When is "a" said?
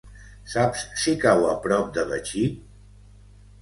1.51-1.53